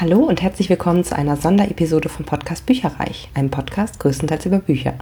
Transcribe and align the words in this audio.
Hallo 0.00 0.20
und 0.20 0.40
herzlich 0.40 0.70
willkommen 0.70 1.04
zu 1.04 1.14
einer 1.14 1.36
Sonderepisode 1.36 2.08
vom 2.08 2.24
Podcast 2.24 2.64
Bücherreich, 2.64 3.28
einem 3.34 3.50
Podcast 3.50 4.00
größtenteils 4.00 4.46
über 4.46 4.58
Bücher. 4.58 4.94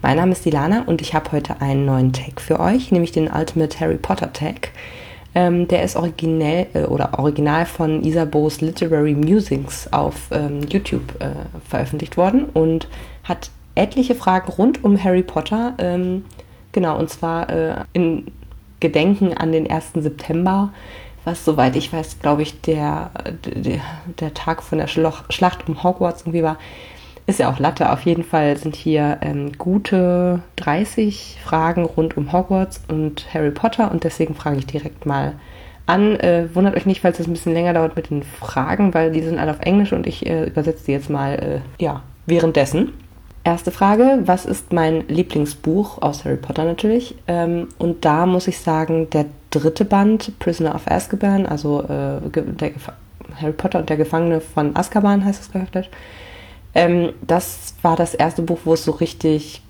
Mein 0.00 0.16
Name 0.16 0.32
ist 0.32 0.44
Dilana 0.44 0.84
und 0.86 1.02
ich 1.02 1.12
habe 1.12 1.32
heute 1.32 1.60
einen 1.60 1.84
neuen 1.84 2.12
Tag 2.12 2.40
für 2.40 2.60
euch, 2.60 2.92
nämlich 2.92 3.10
den 3.10 3.28
Ultimate 3.28 3.78
Harry 3.80 3.96
Potter 3.96 4.32
Tag. 4.32 4.70
Ähm, 5.34 5.66
der 5.66 5.82
ist 5.82 5.96
originell 5.96 6.68
äh, 6.72 6.84
oder 6.84 7.18
original 7.18 7.66
von 7.66 8.02
Isabeau's 8.04 8.60
Literary 8.60 9.14
Musings 9.14 9.92
auf 9.92 10.28
ähm, 10.30 10.60
YouTube 10.68 11.20
äh, 11.20 11.30
veröffentlicht 11.68 12.16
worden 12.16 12.44
und 12.44 12.88
hat 13.24 13.50
etliche 13.74 14.14
Fragen 14.14 14.50
rund 14.52 14.84
um 14.84 15.02
Harry 15.02 15.24
Potter. 15.24 15.74
Ähm, 15.78 16.24
genau, 16.70 16.96
und 16.96 17.10
zwar 17.10 17.50
äh, 17.50 17.74
in 17.92 18.28
Gedenken 18.80 19.34
an 19.34 19.50
den 19.50 19.68
1. 19.68 19.94
September 19.94 20.72
was 21.28 21.44
soweit 21.44 21.76
ich 21.76 21.92
weiß, 21.92 22.20
glaube 22.20 22.40
ich, 22.40 22.60
der, 22.62 23.10
der, 23.44 23.80
der, 24.18 24.34
Tag 24.34 24.62
von 24.62 24.78
der 24.78 24.86
Schlacht 24.86 25.68
um 25.68 25.82
Hogwarts 25.82 26.22
irgendwie 26.22 26.42
war. 26.42 26.56
Ist 27.26 27.38
ja 27.38 27.50
auch 27.50 27.58
Latte. 27.58 27.92
Auf 27.92 28.00
jeden 28.02 28.24
Fall 28.24 28.56
sind 28.56 28.74
hier 28.74 29.18
ähm, 29.20 29.52
gute 29.58 30.40
30 30.56 31.36
Fragen 31.44 31.84
rund 31.84 32.16
um 32.16 32.32
Hogwarts 32.32 32.80
und 32.88 33.26
Harry 33.34 33.50
Potter 33.50 33.90
und 33.90 34.04
deswegen 34.04 34.34
frage 34.34 34.56
ich 34.56 34.66
direkt 34.66 35.04
mal 35.04 35.34
an. 35.84 36.18
Äh, 36.18 36.48
wundert 36.54 36.76
euch 36.76 36.86
nicht, 36.86 37.02
falls 37.02 37.20
es 37.20 37.26
ein 37.26 37.34
bisschen 37.34 37.52
länger 37.52 37.74
dauert 37.74 37.94
mit 37.94 38.08
den 38.08 38.22
Fragen, 38.22 38.94
weil 38.94 39.12
die 39.12 39.20
sind 39.20 39.38
alle 39.38 39.50
auf 39.50 39.60
Englisch 39.60 39.92
und 39.92 40.06
ich 40.06 40.24
äh, 40.24 40.44
übersetze 40.44 40.86
die 40.86 40.92
jetzt 40.92 41.10
mal 41.10 41.34
äh, 41.34 41.82
ja, 41.82 42.02
währenddessen. 42.24 42.94
Erste 43.44 43.70
Frage, 43.70 44.20
was 44.24 44.46
ist 44.46 44.72
mein 44.72 45.06
Lieblingsbuch 45.08 46.00
aus 46.00 46.24
Harry 46.24 46.36
Potter 46.36 46.64
natürlich? 46.64 47.14
Ähm, 47.26 47.68
und 47.76 48.06
da 48.06 48.24
muss 48.24 48.48
ich 48.48 48.58
sagen, 48.60 49.10
der 49.10 49.26
dritte 49.50 49.84
Band, 49.84 50.38
Prisoner 50.38 50.74
of 50.74 50.86
Azkaban, 50.86 51.46
also 51.46 51.82
äh, 51.82 52.20
der 52.30 52.72
Harry 53.40 53.52
Potter 53.52 53.78
und 53.78 53.88
der 53.88 53.96
Gefangene 53.96 54.40
von 54.40 54.76
Azkaban 54.76 55.24
heißt 55.24 55.42
es 55.42 55.52
gehört. 55.52 55.90
Ähm, 56.74 57.12
das 57.26 57.74
war 57.82 57.96
das 57.96 58.14
erste 58.14 58.42
Buch, 58.42 58.60
wo 58.64 58.74
es 58.74 58.84
so 58.84 58.92
richtig, 58.92 59.62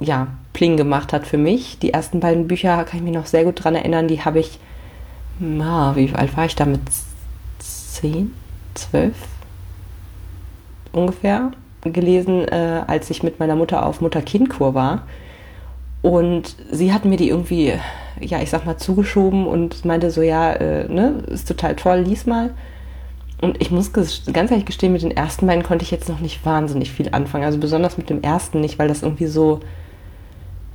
ja, 0.00 0.28
Pling 0.52 0.76
gemacht 0.76 1.12
hat 1.12 1.26
für 1.26 1.38
mich. 1.38 1.78
Die 1.78 1.92
ersten 1.92 2.20
beiden 2.20 2.48
Bücher 2.48 2.84
kann 2.84 2.98
ich 2.98 3.04
mich 3.04 3.14
noch 3.14 3.26
sehr 3.26 3.44
gut 3.44 3.62
dran 3.62 3.74
erinnern. 3.74 4.08
Die 4.08 4.24
habe 4.24 4.40
ich, 4.40 4.58
na, 5.38 5.94
wie 5.94 6.12
alt 6.14 6.36
war 6.36 6.46
ich 6.46 6.56
da 6.56 6.64
mit 6.64 6.80
zehn, 7.58 8.34
zwölf 8.74 9.16
ungefähr 10.92 11.52
gelesen, 11.82 12.48
äh, 12.48 12.82
als 12.86 13.10
ich 13.10 13.22
mit 13.22 13.38
meiner 13.38 13.54
Mutter 13.54 13.86
auf 13.86 14.00
Mutter-Kind-Kur 14.00 14.74
war. 14.74 15.02
Und 16.02 16.54
sie 16.70 16.92
hat 16.92 17.04
mir 17.04 17.16
die 17.16 17.28
irgendwie, 17.28 17.74
ja, 18.20 18.40
ich 18.40 18.50
sag 18.50 18.64
mal, 18.66 18.76
zugeschoben 18.76 19.46
und 19.46 19.84
meinte 19.84 20.10
so, 20.10 20.22
ja, 20.22 20.52
äh, 20.52 20.88
ne, 20.88 21.24
ist 21.26 21.48
total 21.48 21.76
toll, 21.76 22.00
lies 22.00 22.26
mal. 22.26 22.50
Und 23.40 23.60
ich 23.60 23.70
muss 23.70 23.92
ganz 23.92 24.50
ehrlich 24.50 24.66
gestehen, 24.66 24.92
mit 24.92 25.02
den 25.02 25.16
ersten 25.16 25.46
beiden 25.46 25.62
konnte 25.62 25.84
ich 25.84 25.90
jetzt 25.90 26.08
noch 26.08 26.20
nicht 26.20 26.44
wahnsinnig 26.44 26.90
viel 26.90 27.08
anfangen. 27.12 27.44
Also 27.44 27.58
besonders 27.58 27.96
mit 27.96 28.10
dem 28.10 28.22
ersten 28.22 28.60
nicht, 28.60 28.78
weil 28.78 28.88
das 28.88 29.02
irgendwie 29.02 29.26
so, 29.26 29.60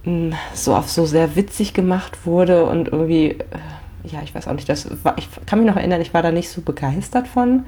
mh, 0.06 0.12
hm, 0.12 0.34
so 0.54 0.76
auf 0.76 0.90
so 0.90 1.06
sehr 1.06 1.36
witzig 1.36 1.74
gemacht 1.74 2.26
wurde 2.26 2.66
und 2.66 2.90
irgendwie, 2.90 3.32
äh, 3.32 3.38
ja, 4.06 4.22
ich 4.24 4.34
weiß 4.34 4.48
auch 4.48 4.54
nicht, 4.54 4.70
das 4.70 4.90
war, 5.04 5.18
ich 5.18 5.30
kann 5.46 5.60
mich 5.60 5.68
noch 5.68 5.78
erinnern, 5.78 6.02
ich 6.02 6.14
war 6.14 6.22
da 6.22 6.32
nicht 6.32 6.50
so 6.50 6.62
begeistert 6.62 7.28
von 7.28 7.64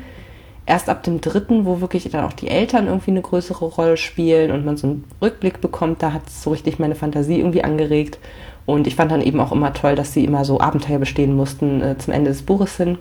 erst 0.66 0.90
ab 0.90 1.04
dem 1.04 1.22
dritten, 1.22 1.66
wo 1.66 1.82
wirklich 1.82 2.10
dann 2.10 2.26
auch 2.26 2.34
die 2.34 2.48
Eltern 2.48 2.88
irgendwie 2.88 3.12
eine 3.12 3.22
größere 3.22 3.66
Rolle 3.66 3.98
spielen 3.98 4.52
und 4.52 4.66
man 4.66 4.78
so 4.78 4.88
einen 4.88 5.04
Rückblick 5.22 5.62
bekommt, 5.62 6.02
da 6.02 6.12
hat 6.12 6.28
es 6.28 6.42
so 6.42 6.52
richtig 6.52 6.80
meine 6.80 6.96
Fantasie 6.96 7.40
irgendwie 7.40 7.64
angeregt. 7.64 8.20
Und 8.66 8.88
ich 8.88 8.96
fand 8.96 9.12
dann 9.12 9.22
eben 9.22 9.40
auch 9.40 9.52
immer 9.52 9.74
toll, 9.74 9.96
dass 9.96 10.14
sie 10.14 10.26
immer 10.26 10.44
so 10.44 10.60
Abenteuer 10.60 10.98
bestehen 10.98 11.36
mussten 11.36 11.82
äh, 11.82 11.98
zum 12.00 12.14
Ende 12.14 12.32
des 12.32 12.42
Buches 12.42 12.78
hin. 12.78 12.98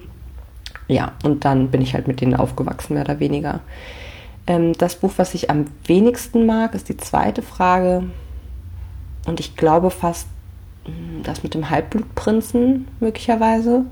Ja, 0.88 1.12
und 1.24 1.46
dann 1.46 1.70
bin 1.70 1.80
ich 1.80 1.94
halt 1.94 2.06
mit 2.06 2.20
denen 2.20 2.34
aufgewachsen, 2.34 2.94
mehr 2.94 3.04
oder 3.04 3.18
weniger. 3.18 3.60
Ähm, 4.46 4.74
das 4.74 4.96
Buch, 4.96 5.12
was 5.16 5.32
ich 5.32 5.48
am 5.48 5.64
wenigsten 5.86 6.44
mag, 6.44 6.74
ist 6.74 6.90
die 6.90 6.98
zweite 6.98 7.40
Frage. 7.40 8.04
Und 9.26 9.40
ich 9.40 9.56
glaube 9.56 9.90
fast 9.90 10.28
hm, 10.84 11.22
das 11.22 11.42
mit 11.42 11.54
dem 11.54 11.70
Halbblutprinzen 11.70 12.88
möglicherweise. 13.00 13.86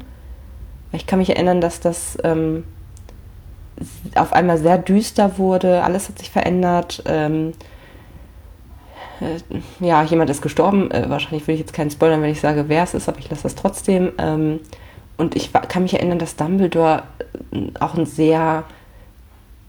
Ich 0.93 1.07
kann 1.07 1.21
mich 1.21 1.31
erinnern, 1.31 1.63
dass 1.63 1.81
das 1.81 2.19
ähm, 2.23 2.65
auf 4.15 4.33
einmal 4.33 4.59
sehr 4.59 4.79
düster 4.79 5.39
wurde, 5.39 5.83
alles 5.83 6.09
hat 6.09 6.19
sich 6.19 6.31
verändert. 6.31 7.03
Ähm, 7.07 7.53
äh, 9.21 9.85
ja, 9.85 10.03
jemand 10.03 10.31
ist 10.31 10.43
gestorben. 10.43 10.91
Äh, 10.91 11.09
wahrscheinlich 11.09 11.47
will 11.47 11.55
ich 11.55 11.61
jetzt 11.61 11.73
keinen 11.73 11.91
spoilern, 11.91 12.23
wenn 12.23 12.31
ich 12.31 12.41
sage, 12.41 12.65
wer 12.69 12.83
es 12.83 12.95
ist, 12.95 13.09
aber 13.09 13.19
ich 13.19 13.31
lasse 13.31 13.45
das 13.45 13.55
trotzdem. 13.55 14.13
Ähm, 14.19 14.61
und 15.17 15.37
ich 15.37 15.53
kann 15.53 15.83
mich 15.83 15.95
erinnern, 15.95 16.19
dass 16.19 16.37
Dumbledore 16.37 17.05
äh, 17.53 17.59
auch 17.81 17.95
einen 17.95 18.07
sehr 18.07 18.65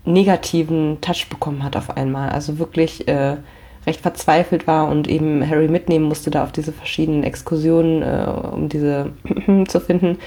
negativen 0.05 0.99
Touch 1.01 1.27
bekommen 1.29 1.63
hat 1.63 1.75
auf 1.75 1.95
einmal. 1.95 2.29
Also 2.29 2.59
wirklich 2.59 3.07
äh, 3.07 3.37
recht 3.85 4.01
verzweifelt 4.01 4.67
war 4.67 4.87
und 4.87 5.07
eben 5.07 5.47
Harry 5.47 5.67
mitnehmen 5.67 6.05
musste 6.05 6.31
da 6.31 6.43
auf 6.43 6.51
diese 6.51 6.71
verschiedenen 6.71 7.23
Exkursionen, 7.23 8.01
äh, 8.01 8.29
um 8.51 8.69
diese 8.69 9.11
zu 9.67 9.79
finden. 9.79 10.19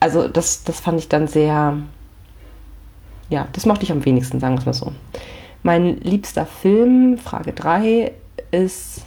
Also 0.00 0.28
das, 0.28 0.64
das 0.64 0.80
fand 0.80 0.98
ich 0.98 1.08
dann 1.08 1.26
sehr, 1.26 1.78
ja, 3.28 3.48
das 3.52 3.66
mochte 3.66 3.84
ich 3.84 3.92
am 3.92 4.04
wenigsten, 4.04 4.40
sagen 4.40 4.54
wir 4.54 4.60
es 4.60 4.66
mal 4.66 4.72
so. 4.72 4.92
Mein 5.62 6.00
liebster 6.00 6.46
Film, 6.46 7.18
Frage 7.18 7.52
3, 7.52 8.12
ist, 8.50 9.02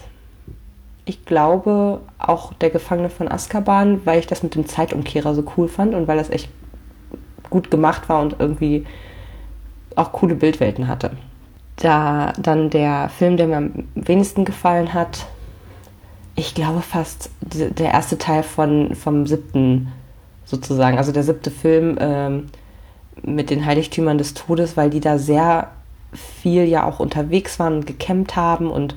ich 1.06 1.26
glaube, 1.26 2.02
auch 2.20 2.54
Der 2.54 2.70
Gefangene 2.70 3.10
von 3.10 3.32
Azkaban, 3.32 4.06
weil 4.06 4.20
ich 4.20 4.28
das 4.28 4.44
mit 4.44 4.56
dem 4.56 4.68
Zeitumkehrer 4.68 5.34
so 5.34 5.44
cool 5.58 5.68
fand 5.68 5.96
und 5.96 6.08
weil 6.08 6.18
das 6.18 6.30
echt 6.30 6.50
gut 7.50 7.72
gemacht 7.72 8.10
war 8.10 8.22
und 8.22 8.36
irgendwie 8.40 8.86
auch 9.96 10.12
coole 10.12 10.36
Bildwelten 10.36 10.88
hatte. 10.88 11.12
Da 11.78 12.34
dann 12.38 12.70
der 12.70 13.10
Film, 13.10 13.38
der 13.38 13.48
mir 13.48 13.58
am 13.58 13.88
wenigsten 13.96 14.46
gefallen 14.46 14.94
hat, 14.94 15.26
ich 16.36 16.54
glaube 16.54 16.82
fast 16.82 17.30
der 17.42 17.92
erste 17.92 18.18
Teil 18.18 18.44
von, 18.44 18.96
vom 18.96 19.26
siebten 19.26 19.92
sozusagen, 20.46 20.98
also 20.98 21.12
der 21.12 21.24
siebte 21.24 21.52
Film, 21.52 21.98
ähm, 22.00 22.48
mit 23.24 23.50
den 23.50 23.66
Heiligtümern 23.66 24.18
des 24.18 24.34
Todes, 24.34 24.78
weil 24.78 24.90
die 24.90 25.00
da 25.00 25.18
sehr 25.18 25.70
viel 26.14 26.66
ja 26.66 26.86
auch 26.86 27.00
unterwegs 27.00 27.60
waren 27.60 27.76
und 27.76 27.88
gekämmt 27.88 28.36
haben 28.36 28.70
und 28.70 28.96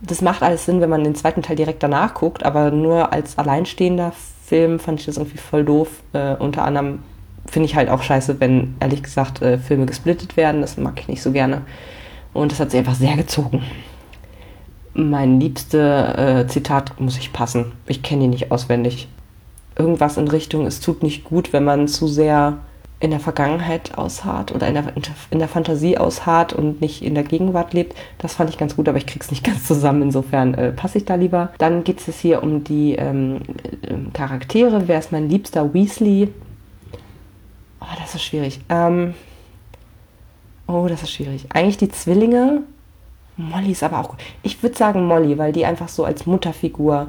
das 0.00 0.22
macht 0.22 0.42
alles 0.42 0.64
Sinn, 0.64 0.80
wenn 0.80 0.90
man 0.90 1.04
den 1.04 1.14
zweiten 1.14 1.42
Teil 1.42 1.56
direkt 1.56 1.82
danach 1.82 2.14
guckt, 2.14 2.44
aber 2.44 2.70
nur 2.70 3.12
als 3.12 3.36
alleinstehender 3.36 4.12
Film 4.44 4.78
fand 4.78 5.00
ich 5.00 5.06
das 5.06 5.16
irgendwie 5.16 5.38
voll 5.38 5.64
doof. 5.64 5.88
Äh, 6.12 6.36
unter 6.36 6.64
anderem 6.64 7.00
finde 7.46 7.66
ich 7.66 7.74
halt 7.74 7.88
auch 7.88 8.02
scheiße, 8.02 8.40
wenn 8.40 8.76
ehrlich 8.80 9.02
gesagt 9.02 9.42
äh, 9.42 9.58
Filme 9.58 9.86
gesplittet 9.86 10.36
werden, 10.36 10.60
das 10.60 10.76
mag 10.76 11.00
ich 11.00 11.08
nicht 11.08 11.22
so 11.22 11.32
gerne. 11.32 11.62
Und 12.32 12.52
das 12.52 12.60
hat 12.60 12.70
sich 12.70 12.78
einfach 12.78 12.94
sehr 12.94 13.16
gezogen. 13.16 13.62
Mein 14.94 15.40
liebste 15.40 16.46
äh, 16.46 16.46
Zitat 16.48 17.00
muss 17.00 17.18
ich 17.18 17.32
passen. 17.32 17.72
Ich 17.86 18.02
kenne 18.02 18.24
ihn 18.24 18.30
nicht 18.30 18.50
auswendig. 18.50 19.08
Irgendwas 19.76 20.16
in 20.16 20.28
Richtung, 20.28 20.66
es 20.66 20.80
tut 20.80 21.02
nicht 21.02 21.24
gut, 21.24 21.52
wenn 21.52 21.64
man 21.64 21.88
zu 21.88 22.08
sehr 22.08 22.58
in 23.00 23.10
der 23.10 23.20
Vergangenheit 23.20 23.96
ausharrt 23.96 24.52
oder 24.52 24.66
in 24.66 24.74
der, 24.74 24.92
in 25.30 25.38
der 25.38 25.48
Fantasie 25.48 25.98
ausharrt 25.98 26.52
und 26.52 26.80
nicht 26.80 27.02
in 27.02 27.14
der 27.14 27.22
Gegenwart 27.22 27.72
lebt. 27.72 27.96
Das 28.18 28.34
fand 28.34 28.50
ich 28.50 28.58
ganz 28.58 28.74
gut, 28.74 28.88
aber 28.88 28.98
ich 28.98 29.06
krieg's 29.06 29.30
nicht 29.30 29.44
ganz 29.44 29.66
zusammen. 29.66 30.02
Insofern 30.02 30.54
äh, 30.54 30.72
passe 30.72 30.98
ich 30.98 31.04
da 31.04 31.14
lieber. 31.14 31.50
Dann 31.58 31.84
geht 31.84 32.06
es 32.06 32.18
hier 32.18 32.42
um 32.42 32.64
die 32.64 32.96
ähm, 32.96 33.40
äh, 33.82 33.94
Charaktere. 34.12 34.88
Wer 34.88 34.98
ist 34.98 35.12
mein 35.12 35.28
liebster 35.28 35.72
Weasley? 35.72 36.32
Oh, 37.80 37.86
das 38.00 38.16
ist 38.16 38.24
schwierig. 38.24 38.60
Ähm, 38.68 39.14
oh, 40.66 40.86
das 40.88 41.02
ist 41.04 41.12
schwierig. 41.12 41.46
Eigentlich 41.54 41.78
die 41.78 41.90
Zwillinge. 41.90 42.62
Molly 43.36 43.70
ist 43.70 43.84
aber 43.84 44.00
auch 44.00 44.08
gut. 44.08 44.18
Ich 44.42 44.60
würde 44.64 44.76
sagen 44.76 45.06
Molly, 45.06 45.38
weil 45.38 45.52
die 45.52 45.64
einfach 45.64 45.88
so 45.88 46.04
als 46.04 46.26
Mutterfigur 46.26 47.08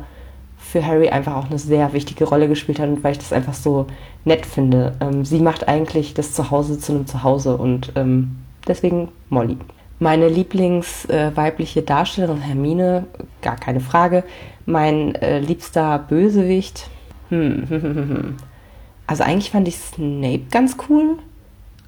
für 0.72 0.86
Harry 0.86 1.10
einfach 1.10 1.36
auch 1.36 1.50
eine 1.50 1.58
sehr 1.58 1.94
wichtige 1.94 2.26
Rolle 2.26 2.48
gespielt 2.48 2.80
hat 2.80 2.90
und 2.90 3.04
weil 3.04 3.14
ich 3.14 3.18
das 3.18 3.34
einfach 3.34 3.56
so 3.56 3.88
nett 4.24 4.46
finde. 4.46 4.96
Ähm, 5.02 5.26
sie 5.26 5.40
macht 5.40 5.68
eigentlich 5.68 6.14
das 6.14 6.34
Zuhause 6.34 6.78
zu 6.78 6.94
einem 6.94 7.08
Zuhause 7.08 7.58
und 7.58 7.92
ähm, 7.96 8.38
deswegen 8.68 9.10
Molly. 9.30 9.58
Meine 10.00 10.30
Lieblingsweibliche 10.30 11.80
äh, 11.80 11.84
Darstellerin 11.84 12.42
Hermine, 12.42 13.06
gar 13.42 13.58
keine 13.58 13.80
Frage. 13.80 14.24
Mein 14.66 15.16
äh, 15.16 15.40
liebster 15.40 16.00
Bösewicht, 16.08 16.90
hm, 17.30 17.66
hm, 17.68 17.82
hm, 17.82 17.96
hm, 17.96 18.38
also 19.08 19.24
eigentlich 19.24 19.52
fand 19.52 19.68
ich 19.68 19.78
Snape 19.78 20.44
ganz 20.52 20.78
cool. 20.88 21.18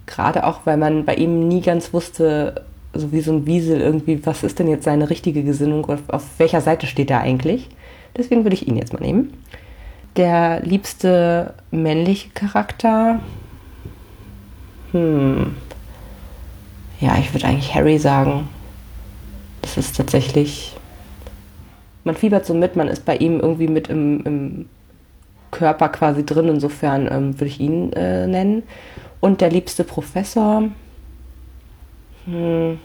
Gerade 0.08 0.46
auch, 0.46 0.62
weil 0.66 0.78
man 0.78 1.06
bei 1.06 1.16
ihm 1.16 1.48
nie 1.48 1.62
ganz 1.62 1.94
wusste, 1.94 2.66
so 2.94 3.12
wie 3.12 3.22
so 3.22 3.32
ein 3.32 3.46
Wiesel 3.46 3.80
irgendwie, 3.80 4.26
was 4.26 4.44
ist 4.44 4.60
denn 4.60 4.68
jetzt 4.68 4.86
seine 4.86 5.10
richtige 5.10 5.44
Gesinnung, 5.44 5.86
auf, 5.86 6.02
auf 6.08 6.24
welcher 6.40 6.62
Seite 6.62 6.88
steht 6.88 7.12
er 7.12 7.22
eigentlich. 7.22 7.70
Deswegen 8.18 8.44
würde 8.44 8.56
ich 8.56 8.68
ihn 8.68 8.78
jetzt 8.78 8.94
mal 8.94 9.00
nehmen. 9.02 9.34
Der 10.18 10.62
liebste 10.62 11.54
männliche 11.72 12.30
Charakter. 12.30 13.20
Hm. 14.92 15.56
Ja, 17.00 17.18
ich 17.18 17.34
würde 17.34 17.48
eigentlich 17.48 17.74
Harry 17.74 17.98
sagen. 17.98 18.50
Das 19.62 19.78
ist 19.78 19.96
tatsächlich. 19.96 20.76
Man 22.04 22.16
fiebert 22.16 22.46
so 22.46 22.54
mit, 22.54 22.76
man 22.76 22.88
ist 22.88 23.06
bei 23.06 23.16
ihm 23.16 23.40
irgendwie 23.40 23.68
mit 23.68 23.88
im, 23.88 24.24
im 24.26 24.70
Körper 25.52 25.90
quasi 25.90 26.26
drin. 26.26 26.50
Insofern 26.50 27.08
ähm, 27.12 27.40
würde 27.40 27.48
ich 27.48 27.60
ihn 27.60 27.94
äh, 27.94 28.28
nennen. 28.28 28.64
Und 29.20 29.40
der 29.40 29.52
liebste 29.52 29.84
Professor, 29.84 30.64
hm, 32.26 32.80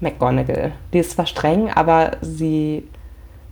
McGonagall. 0.00 0.72
Die 0.92 0.98
ist 0.98 1.12
zwar 1.12 1.26
streng, 1.26 1.70
aber 1.70 2.16
sie 2.22 2.84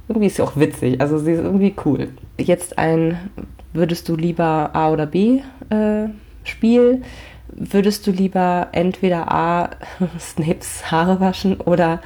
irgendwie 0.08 0.26
ist 0.26 0.36
sie 0.36 0.42
auch 0.42 0.56
witzig. 0.56 1.00
Also 1.00 1.18
sie 1.18 1.32
ist 1.32 1.40
irgendwie 1.40 1.74
cool. 1.84 2.08
Jetzt 2.38 2.78
ein, 2.78 3.30
würdest 3.72 4.08
du 4.08 4.16
lieber 4.16 4.70
A 4.72 4.90
oder 4.90 5.06
B 5.06 5.40
äh, 5.70 6.08
Spiel? 6.44 7.02
Würdest 7.48 8.06
du 8.06 8.10
lieber 8.10 8.68
entweder 8.72 9.32
A 9.32 9.70
Snapes 10.18 10.90
Haare 10.90 11.20
waschen 11.20 11.60
oder 11.60 12.00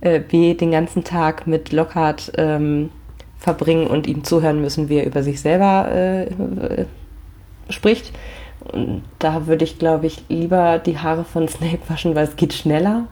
äh, 0.00 0.20
B 0.20 0.54
den 0.54 0.72
ganzen 0.72 1.04
Tag 1.04 1.46
mit 1.46 1.72
Lockhart 1.72 2.32
ähm, 2.36 2.90
verbringen 3.38 3.86
und 3.86 4.06
ihm 4.06 4.24
zuhören 4.24 4.60
müssen, 4.60 4.88
wie 4.88 4.96
er 4.96 5.06
über 5.06 5.22
sich 5.22 5.40
selber 5.40 5.88
äh, 5.92 6.24
äh 6.24 6.86
spricht? 7.70 8.12
Und 8.60 9.02
da 9.18 9.46
würde 9.46 9.64
ich, 9.64 9.78
glaube 9.78 10.06
ich, 10.06 10.22
lieber 10.28 10.78
die 10.78 10.98
Haare 10.98 11.24
von 11.24 11.48
Snape 11.48 11.80
waschen, 11.88 12.14
weil 12.14 12.24
es 12.24 12.36
geht 12.36 12.52
schneller 12.52 13.06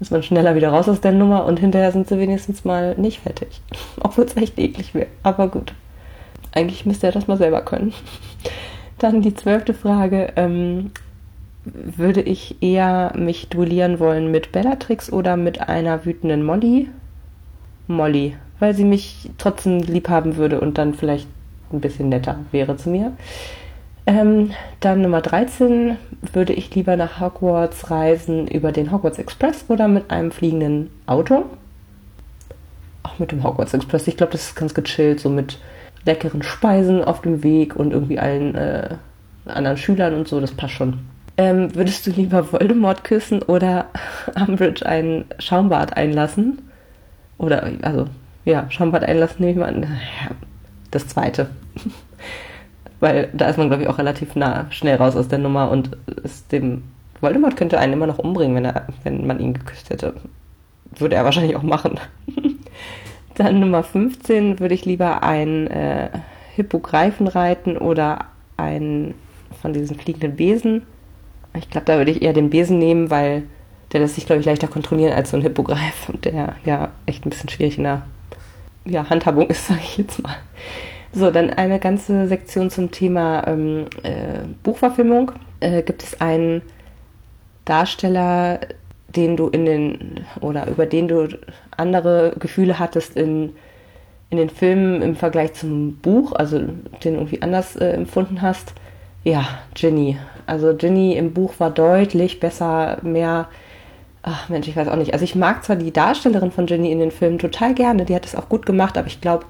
ist 0.00 0.12
man 0.12 0.22
schneller 0.22 0.54
wieder 0.54 0.70
raus 0.70 0.88
aus 0.88 1.00
der 1.00 1.12
Nummer 1.12 1.44
und 1.44 1.58
hinterher 1.58 1.92
sind 1.92 2.08
sie 2.08 2.18
wenigstens 2.18 2.64
mal 2.64 2.94
nicht 2.96 3.20
fertig. 3.20 3.60
Obwohl 4.00 4.24
es 4.24 4.36
echt 4.36 4.58
eklig 4.58 4.94
wäre. 4.94 5.08
Aber 5.22 5.48
gut. 5.48 5.74
Eigentlich 6.52 6.86
müsste 6.86 7.06
er 7.06 7.12
das 7.12 7.28
mal 7.28 7.36
selber 7.36 7.62
können. 7.62 7.92
Dann 8.98 9.22
die 9.22 9.34
zwölfte 9.34 9.74
Frage. 9.74 10.32
Ähm, 10.36 10.90
würde 11.64 12.22
ich 12.22 12.56
eher 12.62 13.12
mich 13.16 13.48
duellieren 13.48 14.00
wollen 14.00 14.30
mit 14.30 14.52
Bellatrix 14.52 15.12
oder 15.12 15.36
mit 15.36 15.68
einer 15.68 16.04
wütenden 16.04 16.44
Molly? 16.44 16.88
Molly, 17.86 18.36
weil 18.58 18.74
sie 18.74 18.84
mich 18.84 19.30
trotzdem 19.38 19.80
lieb 19.80 20.08
haben 20.08 20.36
würde 20.36 20.60
und 20.60 20.78
dann 20.78 20.94
vielleicht 20.94 21.26
ein 21.72 21.80
bisschen 21.80 22.08
netter 22.08 22.38
wäre 22.52 22.76
zu 22.76 22.90
mir. 22.90 23.12
Ähm, 24.08 24.52
dann 24.80 25.02
Nummer 25.02 25.20
13, 25.20 25.98
würde 26.32 26.54
ich 26.54 26.74
lieber 26.74 26.96
nach 26.96 27.20
Hogwarts 27.20 27.90
reisen 27.90 28.48
über 28.48 28.72
den 28.72 28.90
Hogwarts 28.90 29.18
Express 29.18 29.66
oder 29.68 29.86
mit 29.86 30.10
einem 30.10 30.30
fliegenden 30.30 30.88
Auto? 31.04 31.44
Auch 33.02 33.18
mit 33.18 33.32
dem 33.32 33.44
Hogwarts 33.44 33.74
Express. 33.74 34.08
Ich 34.08 34.16
glaube, 34.16 34.32
das 34.32 34.44
ist 34.44 34.56
ganz 34.56 34.72
gechillt, 34.72 35.20
so 35.20 35.28
mit 35.28 35.58
leckeren 36.06 36.42
Speisen 36.42 37.04
auf 37.04 37.20
dem 37.20 37.42
Weg 37.42 37.76
und 37.76 37.92
irgendwie 37.92 38.18
allen 38.18 38.54
äh, 38.54 38.94
anderen 39.44 39.76
Schülern 39.76 40.14
und 40.14 40.26
so. 40.26 40.40
Das 40.40 40.52
passt 40.52 40.72
schon. 40.72 41.00
Ähm, 41.36 41.74
würdest 41.74 42.06
du 42.06 42.10
lieber 42.10 42.50
Voldemort 42.50 43.04
küssen 43.04 43.42
oder 43.42 43.88
Umbridge 44.34 44.86
ein 44.86 45.26
Schaumbad 45.38 45.98
einlassen? 45.98 46.62
Oder, 47.36 47.70
also, 47.82 48.06
ja, 48.46 48.70
Schaumbad 48.70 49.02
einlassen 49.02 49.44
nehme 49.44 49.52
ich 49.52 49.58
mal 49.58 49.68
an. 49.68 49.98
Das 50.90 51.08
zweite. 51.08 51.50
Weil 53.00 53.30
da 53.32 53.48
ist 53.48 53.58
man, 53.58 53.68
glaube 53.68 53.82
ich, 53.82 53.88
auch 53.88 53.98
relativ 53.98 54.34
nah, 54.34 54.66
schnell 54.70 54.96
raus 54.96 55.16
aus 55.16 55.28
der 55.28 55.38
Nummer 55.38 55.70
und 55.70 55.96
ist 56.24 56.50
dem 56.50 56.82
Voldemort 57.20 57.56
könnte 57.56 57.78
einen 57.78 57.92
immer 57.92 58.06
noch 58.06 58.18
umbringen, 58.18 58.56
wenn, 58.56 58.64
er, 58.64 58.86
wenn 59.04 59.26
man 59.26 59.40
ihn 59.40 59.54
geküsst 59.54 59.90
hätte. 59.90 60.14
Würde 60.96 61.16
er 61.16 61.24
wahrscheinlich 61.24 61.56
auch 61.56 61.62
machen. 61.62 61.98
Dann 63.34 63.60
Nummer 63.60 63.82
15 63.82 64.58
würde 64.58 64.74
ich 64.74 64.84
lieber 64.84 65.22
einen 65.22 65.68
äh, 65.68 66.08
Hippogreifen 66.56 67.28
reiten 67.28 67.76
oder 67.76 68.26
einen 68.56 69.14
von 69.62 69.72
diesen 69.72 69.96
fliegenden 69.96 70.36
Besen. 70.36 70.82
Ich 71.54 71.70
glaube, 71.70 71.86
da 71.86 71.98
würde 71.98 72.10
ich 72.10 72.22
eher 72.22 72.32
den 72.32 72.50
Besen 72.50 72.78
nehmen, 72.78 73.10
weil 73.10 73.44
der 73.92 74.00
lässt 74.00 74.16
sich, 74.16 74.26
glaube 74.26 74.40
ich, 74.40 74.46
leichter 74.46 74.68
kontrollieren 74.68 75.12
als 75.12 75.30
so 75.30 75.36
ein 75.36 75.42
Hippogreif, 75.42 76.12
der 76.24 76.56
ja 76.64 76.90
echt 77.06 77.24
ein 77.24 77.30
bisschen 77.30 77.48
schwierig 77.48 77.78
in 77.78 77.84
der 77.84 78.02
ja, 78.84 79.08
Handhabung 79.08 79.48
ist, 79.48 79.66
sage 79.66 79.80
ich 79.82 79.98
jetzt 79.98 80.22
mal. 80.22 80.36
So, 81.12 81.30
dann 81.30 81.50
eine 81.50 81.78
ganze 81.78 82.26
Sektion 82.26 82.70
zum 82.70 82.90
Thema 82.90 83.46
ähm, 83.46 83.86
äh, 84.02 84.40
Buchverfilmung. 84.62 85.32
Äh, 85.60 85.82
gibt 85.82 86.02
es 86.02 86.20
einen 86.20 86.62
Darsteller, 87.64 88.60
den 89.16 89.36
du 89.36 89.48
in 89.48 89.64
den 89.64 90.20
oder 90.40 90.68
über 90.68 90.86
den 90.86 91.08
du 91.08 91.28
andere 91.76 92.34
Gefühle 92.38 92.78
hattest 92.78 93.16
in, 93.16 93.54
in 94.30 94.36
den 94.36 94.50
Filmen 94.50 95.00
im 95.00 95.16
Vergleich 95.16 95.54
zum 95.54 95.96
Buch, 95.96 96.32
also 96.32 96.58
den 97.04 97.14
irgendwie 97.14 97.40
anders 97.40 97.76
äh, 97.76 97.90
empfunden 97.90 98.42
hast? 98.42 98.74
Ja, 99.24 99.46
Ginny. 99.74 100.18
Also 100.46 100.74
Ginny 100.74 101.16
im 101.16 101.32
Buch 101.32 101.54
war 101.58 101.70
deutlich 101.70 102.38
besser, 102.38 102.98
mehr. 103.02 103.48
Ach 104.22 104.48
Mensch, 104.50 104.68
ich 104.68 104.76
weiß 104.76 104.88
auch 104.88 104.96
nicht. 104.96 105.14
Also 105.14 105.24
ich 105.24 105.34
mag 105.34 105.64
zwar 105.64 105.76
die 105.76 105.92
Darstellerin 105.92 106.52
von 106.52 106.66
Ginny 106.66 106.92
in 106.92 106.98
den 106.98 107.10
Filmen 107.10 107.38
total 107.38 107.74
gerne, 107.74 108.04
die 108.04 108.14
hat 108.14 108.26
es 108.26 108.34
auch 108.34 108.48
gut 108.48 108.66
gemacht, 108.66 108.98
aber 108.98 109.06
ich 109.06 109.20
glaube, 109.20 109.46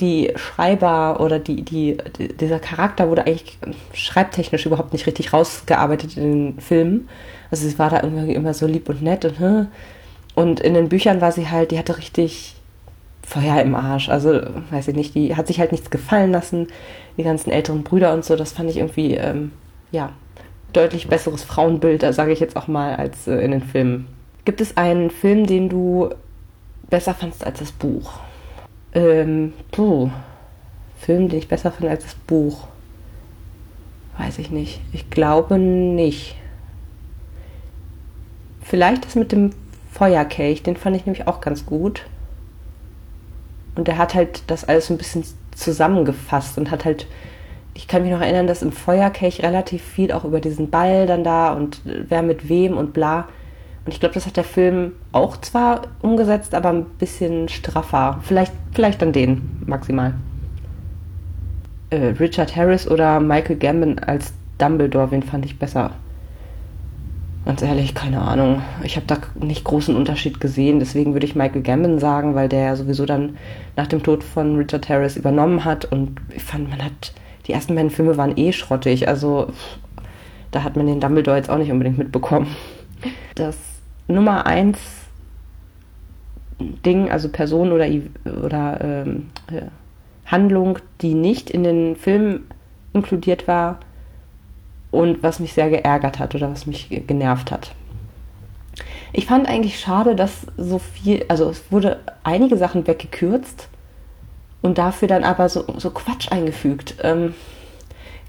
die 0.00 0.32
Schreiber 0.36 1.20
oder 1.20 1.38
die, 1.38 1.62
die, 1.62 1.98
dieser 2.40 2.58
Charakter 2.58 3.08
wurde 3.08 3.26
eigentlich 3.26 3.58
schreibtechnisch 3.92 4.66
überhaupt 4.66 4.92
nicht 4.92 5.06
richtig 5.06 5.32
rausgearbeitet 5.32 6.16
in 6.16 6.22
den 6.54 6.60
Filmen. 6.60 7.08
Also 7.50 7.68
sie 7.68 7.78
war 7.78 7.90
da 7.90 8.02
irgendwie 8.02 8.34
immer 8.34 8.54
so 8.54 8.66
lieb 8.66 8.88
und 8.88 9.02
nett 9.02 9.24
und 9.24 9.68
und 10.34 10.60
in 10.60 10.74
den 10.74 10.88
Büchern 10.88 11.20
war 11.20 11.32
sie 11.32 11.48
halt, 11.48 11.70
die 11.70 11.78
hatte 11.78 11.98
richtig 11.98 12.54
Feuer 13.22 13.60
im 13.60 13.74
Arsch. 13.74 14.08
Also, 14.08 14.40
weiß 14.70 14.88
ich 14.88 14.96
nicht, 14.96 15.14
die 15.14 15.36
hat 15.36 15.46
sich 15.46 15.60
halt 15.60 15.72
nichts 15.72 15.90
gefallen 15.90 16.32
lassen, 16.32 16.68
die 17.16 17.22
ganzen 17.22 17.50
älteren 17.50 17.82
Brüder 17.82 18.12
und 18.12 18.24
so, 18.24 18.36
das 18.36 18.52
fand 18.52 18.70
ich 18.70 18.78
irgendwie, 18.78 19.14
ähm, 19.14 19.52
ja, 19.92 20.12
deutlich 20.72 21.08
besseres 21.08 21.42
Frauenbild, 21.42 22.02
da 22.02 22.12
sage 22.12 22.32
ich 22.32 22.40
jetzt 22.40 22.56
auch 22.56 22.68
mal, 22.68 22.96
als 22.96 23.26
äh, 23.26 23.36
in 23.36 23.50
den 23.50 23.62
Filmen. 23.62 24.06
Gibt 24.44 24.60
es 24.60 24.76
einen 24.76 25.10
Film, 25.10 25.46
den 25.46 25.68
du 25.68 26.10
besser 26.88 27.14
fandst 27.14 27.44
als 27.44 27.58
das 27.58 27.72
Buch? 27.72 28.20
Ähm, 28.92 29.52
puh. 29.70 30.10
Film, 30.98 31.28
den 31.28 31.38
ich 31.38 31.48
besser 31.48 31.72
finde 31.72 31.90
als 31.90 32.04
das 32.04 32.14
Buch. 32.14 32.68
Weiß 34.18 34.38
ich 34.38 34.50
nicht. 34.50 34.80
Ich 34.92 35.10
glaube 35.10 35.58
nicht. 35.58 36.36
Vielleicht 38.60 39.06
das 39.06 39.14
mit 39.14 39.32
dem 39.32 39.50
Feuerkelch, 39.90 40.62
den 40.62 40.76
fand 40.76 40.96
ich 40.96 41.06
nämlich 41.06 41.26
auch 41.26 41.40
ganz 41.40 41.64
gut. 41.64 42.04
Und 43.74 43.88
der 43.88 43.98
hat 43.98 44.14
halt 44.14 44.42
das 44.48 44.64
alles 44.64 44.86
so 44.86 44.94
ein 44.94 44.98
bisschen 44.98 45.24
zusammengefasst 45.54 46.58
und 46.58 46.70
hat 46.70 46.84
halt, 46.84 47.06
ich 47.74 47.88
kann 47.88 48.02
mich 48.02 48.12
noch 48.12 48.20
erinnern, 48.20 48.46
dass 48.46 48.62
im 48.62 48.72
Feuerkelch 48.72 49.42
relativ 49.42 49.82
viel 49.82 50.12
auch 50.12 50.24
über 50.24 50.40
diesen 50.40 50.70
Ball 50.70 51.06
dann 51.06 51.24
da 51.24 51.52
und 51.52 51.80
wer 51.84 52.22
mit 52.22 52.48
wem 52.48 52.76
und 52.76 52.92
bla 52.92 53.28
und 53.90 53.94
ich 53.94 53.98
glaube, 53.98 54.14
das 54.14 54.24
hat 54.24 54.36
der 54.36 54.44
Film 54.44 54.92
auch 55.10 55.36
zwar 55.38 55.82
umgesetzt, 56.00 56.54
aber 56.54 56.68
ein 56.68 56.84
bisschen 56.84 57.48
straffer. 57.48 58.20
Vielleicht, 58.22 58.52
vielleicht 58.72 59.02
dann 59.02 59.12
den 59.12 59.64
maximal. 59.66 60.14
Äh, 61.90 62.14
Richard 62.20 62.54
Harris 62.54 62.86
oder 62.86 63.18
Michael 63.18 63.56
Gambon 63.56 63.98
als 63.98 64.32
Dumbledore, 64.58 65.10
wen 65.10 65.24
fand 65.24 65.44
ich 65.44 65.58
besser? 65.58 65.90
Ganz 67.44 67.62
ehrlich, 67.62 67.96
keine 67.96 68.22
Ahnung. 68.22 68.62
Ich 68.84 68.94
habe 68.94 69.06
da 69.08 69.16
nicht 69.44 69.64
großen 69.64 69.96
Unterschied 69.96 70.40
gesehen, 70.40 70.78
deswegen 70.78 71.12
würde 71.12 71.26
ich 71.26 71.34
Michael 71.34 71.62
Gambon 71.62 71.98
sagen, 71.98 72.36
weil 72.36 72.48
der 72.48 72.60
ja 72.60 72.76
sowieso 72.76 73.06
dann 73.06 73.38
nach 73.74 73.88
dem 73.88 74.04
Tod 74.04 74.22
von 74.22 74.54
Richard 74.54 74.88
Harris 74.88 75.16
übernommen 75.16 75.64
hat 75.64 75.86
und 75.86 76.20
ich 76.32 76.44
fand, 76.44 76.70
man 76.70 76.84
hat, 76.84 77.12
die 77.48 77.52
ersten 77.52 77.74
beiden 77.74 77.90
Filme 77.90 78.16
waren 78.16 78.38
eh 78.38 78.52
schrottig, 78.52 79.08
also 79.08 79.48
da 80.52 80.62
hat 80.62 80.76
man 80.76 80.86
den 80.86 81.00
Dumbledore 81.00 81.38
jetzt 81.38 81.50
auch 81.50 81.58
nicht 81.58 81.72
unbedingt 81.72 81.98
mitbekommen. 81.98 82.54
Das 83.34 83.56
Nummer 84.10 84.46
eins 84.46 84.78
Ding, 86.58 87.10
also 87.10 87.28
Person 87.28 87.72
oder, 87.72 87.88
oder 88.44 88.80
ähm, 88.82 89.30
äh, 89.50 89.62
Handlung, 90.26 90.78
die 91.00 91.14
nicht 91.14 91.50
in 91.50 91.64
den 91.64 91.96
Film 91.96 92.44
inkludiert 92.92 93.48
war 93.48 93.80
und 94.90 95.22
was 95.22 95.40
mich 95.40 95.52
sehr 95.52 95.70
geärgert 95.70 96.18
hat 96.18 96.34
oder 96.34 96.50
was 96.50 96.66
mich 96.66 96.88
genervt 97.06 97.50
hat. 97.50 97.74
Ich 99.12 99.26
fand 99.26 99.48
eigentlich 99.48 99.80
schade, 99.80 100.14
dass 100.14 100.46
so 100.56 100.78
viel, 100.78 101.24
also 101.28 101.50
es 101.50 101.62
wurde 101.70 101.98
einige 102.22 102.56
Sachen 102.56 102.86
weggekürzt 102.86 103.68
und 104.62 104.78
dafür 104.78 105.08
dann 105.08 105.24
aber 105.24 105.48
so, 105.48 105.64
so 105.78 105.90
Quatsch 105.90 106.30
eingefügt. 106.30 106.96
Ähm, 107.02 107.34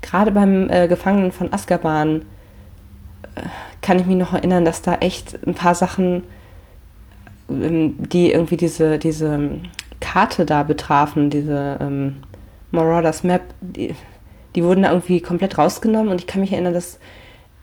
Gerade 0.02 0.32
beim 0.32 0.70
äh, 0.70 0.88
Gefangenen 0.88 1.32
von 1.32 1.54
Azkaban 1.54 2.24
kann 3.82 4.00
ich 4.00 4.06
mich 4.06 4.18
noch 4.18 4.34
erinnern, 4.34 4.66
dass 4.66 4.82
da 4.82 4.96
echt 4.96 5.38
ein 5.46 5.54
paar 5.54 5.76
Sachen, 5.76 6.24
ähm, 7.50 7.96
die 7.98 8.32
irgendwie 8.32 8.58
diese, 8.58 9.00
diese 9.00 9.52
Karte 10.00 10.46
da 10.46 10.64
betrafen, 10.64 11.30
diese 11.30 11.78
ähm, 11.80 12.18
Marauders 12.72 13.24
Map, 13.24 13.42
die, 13.62 13.96
die 14.56 14.64
wurden 14.64 14.84
da 14.84 14.92
irgendwie 14.92 15.22
komplett 15.22 15.58
rausgenommen 15.58 16.10
und 16.10 16.20
ich 16.20 16.28
kann 16.28 16.42
mich 16.42 16.52
erinnern, 16.52 16.74
dass 16.74 16.96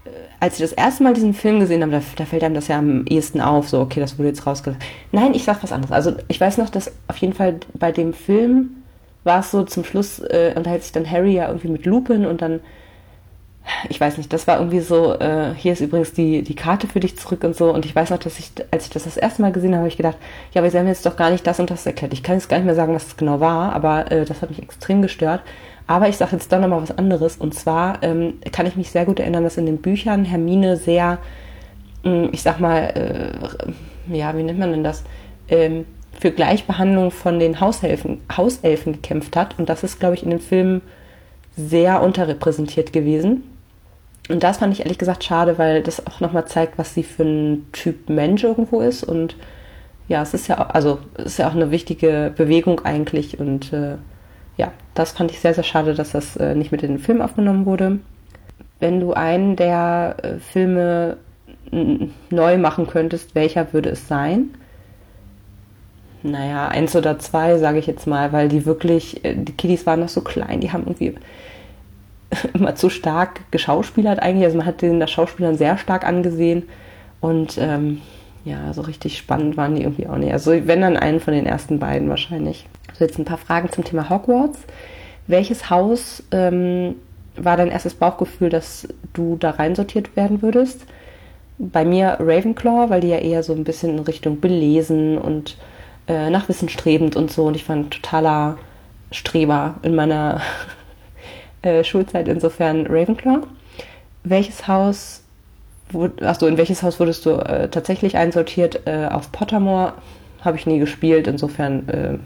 äh, 0.04 0.08
als 0.40 0.54
ich 0.54 0.60
das 0.60 0.72
erste 0.72 1.02
Mal 1.02 1.14
diesen 1.14 1.34
Film 1.34 1.60
gesehen 1.60 1.82
habe, 1.82 1.92
da, 1.92 2.02
da, 2.16 2.24
fällt 2.24 2.44
einem 2.44 2.54
das 2.54 2.68
ja 2.68 2.78
am 2.78 3.04
ehesten 3.06 3.40
auf, 3.40 3.68
so, 3.68 3.80
okay, 3.80 4.00
das 4.00 4.18
wurde 4.18 4.28
jetzt 4.28 4.46
rausgenommen. 4.46 4.82
Nein, 5.12 5.34
ich 5.34 5.44
sag 5.44 5.62
was 5.62 5.72
anderes. 5.72 5.92
Also 5.92 6.14
ich 6.28 6.40
weiß 6.40 6.58
noch, 6.58 6.70
dass 6.70 6.92
auf 7.08 7.16
jeden 7.18 7.34
Fall 7.34 7.56
bei 7.74 7.92
dem 7.92 8.12
Film 8.12 8.70
war 9.24 9.40
es 9.40 9.50
so, 9.50 9.64
zum 9.64 9.84
Schluss 9.84 10.20
äh, 10.20 10.54
unterhält 10.56 10.82
sich 10.82 10.92
dann 10.92 11.10
Harry 11.10 11.34
ja 11.34 11.48
irgendwie 11.48 11.68
mit 11.68 11.84
Lupin 11.84 12.24
und 12.24 12.40
dann 12.40 12.60
ich 13.88 14.00
weiß 14.00 14.16
nicht, 14.18 14.32
das 14.32 14.46
war 14.46 14.58
irgendwie 14.58 14.80
so, 14.80 15.14
äh, 15.14 15.54
hier 15.54 15.72
ist 15.72 15.80
übrigens 15.80 16.12
die, 16.12 16.42
die 16.42 16.54
Karte 16.54 16.86
für 16.86 17.00
dich 17.00 17.16
zurück 17.18 17.44
und 17.44 17.56
so. 17.56 17.72
Und 17.72 17.84
ich 17.84 17.94
weiß 17.94 18.10
noch, 18.10 18.18
dass 18.18 18.38
ich, 18.38 18.50
als 18.70 18.84
ich 18.86 18.90
das 18.90 19.04
das 19.04 19.16
erste 19.16 19.42
Mal 19.42 19.52
gesehen 19.52 19.70
habe, 19.70 19.80
habe 19.80 19.88
ich 19.88 19.96
gedacht, 19.96 20.16
ja, 20.52 20.60
aber 20.60 20.70
sie 20.70 20.78
haben 20.78 20.86
jetzt 20.86 21.06
doch 21.06 21.16
gar 21.16 21.30
nicht 21.30 21.46
das 21.46 21.60
und 21.60 21.70
das 21.70 21.86
erklärt. 21.86 22.12
Ich 22.12 22.22
kann 22.22 22.36
jetzt 22.36 22.48
gar 22.48 22.56
nicht 22.56 22.66
mehr 22.66 22.74
sagen, 22.74 22.94
was 22.94 23.06
es 23.06 23.16
genau 23.16 23.40
war, 23.40 23.72
aber 23.74 24.10
äh, 24.10 24.24
das 24.24 24.42
hat 24.42 24.50
mich 24.50 24.62
extrem 24.62 25.02
gestört. 25.02 25.42
Aber 25.86 26.08
ich 26.08 26.16
sage 26.16 26.32
jetzt 26.32 26.52
doch 26.52 26.60
nochmal 26.60 26.82
was 26.82 26.96
anderes. 26.96 27.36
Und 27.36 27.54
zwar 27.54 28.02
ähm, 28.02 28.34
kann 28.52 28.66
ich 28.66 28.76
mich 28.76 28.90
sehr 28.90 29.04
gut 29.04 29.20
erinnern, 29.20 29.44
dass 29.44 29.56
in 29.56 29.66
den 29.66 29.78
Büchern 29.78 30.24
Hermine 30.24 30.76
sehr, 30.76 31.18
ähm, 32.04 32.28
ich 32.32 32.42
sag 32.42 32.60
mal, 32.60 32.78
äh, 32.78 34.14
ja, 34.14 34.36
wie 34.36 34.42
nennt 34.42 34.58
man 34.58 34.70
denn 34.70 34.84
das? 34.84 35.02
Ähm, 35.48 35.86
für 36.18 36.30
Gleichbehandlung 36.30 37.10
von 37.10 37.38
den 37.38 37.60
Hauselfen, 37.60 38.20
Hauselfen 38.36 38.94
gekämpft 38.94 39.36
hat. 39.36 39.58
Und 39.58 39.68
das 39.68 39.84
ist, 39.84 40.00
glaube 40.00 40.14
ich, 40.14 40.24
in 40.24 40.30
den 40.30 40.40
Filmen 40.40 40.82
sehr 41.56 42.02
unterrepräsentiert 42.02 42.92
gewesen. 42.92 43.42
Und 44.28 44.42
das 44.42 44.58
fand 44.58 44.74
ich 44.74 44.80
ehrlich 44.80 44.98
gesagt 44.98 45.24
schade, 45.24 45.58
weil 45.58 45.82
das 45.82 46.06
auch 46.06 46.20
nochmal 46.20 46.46
zeigt, 46.46 46.78
was 46.78 46.94
sie 46.94 47.02
für 47.02 47.24
ein 47.24 47.66
Typ 47.72 48.10
Mensch 48.10 48.44
irgendwo 48.44 48.80
ist. 48.80 49.02
Und 49.02 49.36
ja, 50.06 50.22
es 50.22 50.34
ist 50.34 50.48
ja 50.48 50.58
auch, 50.58 50.74
also 50.74 50.98
es 51.14 51.26
ist 51.26 51.38
ja 51.38 51.48
auch 51.48 51.54
eine 51.54 51.70
wichtige 51.70 52.32
Bewegung 52.36 52.80
eigentlich. 52.84 53.40
Und 53.40 53.72
äh, 53.72 53.96
ja, 54.56 54.72
das 54.94 55.12
fand 55.12 55.30
ich 55.30 55.40
sehr, 55.40 55.54
sehr 55.54 55.64
schade, 55.64 55.94
dass 55.94 56.12
das 56.12 56.36
äh, 56.36 56.54
nicht 56.54 56.72
mit 56.72 56.82
in 56.82 56.92
den 56.92 56.98
Film 56.98 57.22
aufgenommen 57.22 57.64
wurde. 57.64 58.00
Wenn 58.80 59.00
du 59.00 59.14
einen 59.14 59.56
der 59.56 60.16
äh, 60.22 60.38
Filme 60.38 61.16
neu 62.30 62.58
machen 62.58 62.86
könntest, 62.86 63.34
welcher 63.34 63.72
würde 63.72 63.90
es 63.90 64.08
sein? 64.08 64.50
Naja, 66.22 66.68
eins 66.68 66.96
oder 66.96 67.18
zwei, 67.18 67.58
sage 67.58 67.78
ich 67.78 67.86
jetzt 67.86 68.06
mal, 68.06 68.32
weil 68.32 68.48
die 68.48 68.66
wirklich, 68.66 69.24
äh, 69.24 69.34
die 69.34 69.52
Kiddies 69.52 69.86
waren 69.86 70.00
noch 70.00 70.08
so 70.08 70.20
klein, 70.20 70.60
die 70.60 70.72
haben 70.72 70.84
irgendwie 70.84 71.14
immer 72.54 72.74
zu 72.74 72.90
stark 72.90 73.40
geschauspielert 73.50 74.20
eigentlich. 74.20 74.44
Also 74.44 74.58
man 74.58 74.66
hat 74.66 74.82
den 74.82 75.00
das 75.00 75.10
Schauspielern 75.10 75.56
sehr 75.56 75.78
stark 75.78 76.06
angesehen 76.06 76.64
und 77.20 77.58
ähm, 77.58 78.00
ja, 78.44 78.72
so 78.72 78.82
richtig 78.82 79.18
spannend 79.18 79.56
waren 79.56 79.74
die 79.74 79.82
irgendwie 79.82 80.06
auch 80.06 80.16
nicht. 80.16 80.32
Also 80.32 80.52
wenn 80.66 80.80
dann 80.80 80.96
einen 80.96 81.20
von 81.20 81.34
den 81.34 81.46
ersten 81.46 81.78
beiden 81.78 82.08
wahrscheinlich. 82.08 82.66
So 82.94 83.04
jetzt 83.04 83.18
ein 83.18 83.24
paar 83.24 83.38
Fragen 83.38 83.70
zum 83.70 83.84
Thema 83.84 84.08
Hogwarts. 84.10 84.60
Welches 85.26 85.68
Haus 85.68 86.22
ähm, 86.30 86.94
war 87.36 87.56
dein 87.56 87.70
erstes 87.70 87.94
Bauchgefühl, 87.94 88.48
dass 88.48 88.88
du 89.12 89.36
da 89.36 89.50
reinsortiert 89.50 90.16
werden 90.16 90.42
würdest? 90.42 90.80
Bei 91.58 91.84
mir 91.84 92.16
Ravenclaw, 92.20 92.88
weil 92.88 93.00
die 93.00 93.08
ja 93.08 93.18
eher 93.18 93.42
so 93.42 93.52
ein 93.52 93.64
bisschen 93.64 93.98
in 93.98 94.04
Richtung 94.04 94.40
belesen 94.40 95.18
und 95.18 95.56
äh, 96.06 96.30
nach 96.30 96.48
Wissen 96.48 96.68
strebend 96.68 97.16
und 97.16 97.30
so. 97.30 97.44
Und 97.44 97.56
ich 97.56 97.68
war 97.68 97.76
ein 97.76 97.90
totaler 97.90 98.56
Streber 99.10 99.74
in 99.82 99.94
meiner 99.94 100.40
äh, 101.68 101.84
Schulzeit, 101.84 102.28
insofern 102.28 102.86
Ravenclaw. 102.86 103.40
Welches 104.24 104.66
Haus, 104.66 105.22
achso, 106.20 106.46
in 106.46 106.56
welches 106.56 106.82
Haus 106.82 106.98
wurdest 106.98 107.26
du 107.26 107.32
äh, 107.32 107.68
tatsächlich 107.68 108.16
einsortiert? 108.16 108.86
Äh, 108.86 109.06
auf 109.10 109.32
Pottermore 109.32 109.94
habe 110.44 110.56
ich 110.56 110.66
nie 110.66 110.78
gespielt, 110.78 111.26
insofern 111.26 111.88
äh, 111.88 112.18